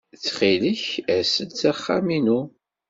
[0.13, 0.83] Ttxil-k,
[1.17, 2.39] as-d s axxam-inu.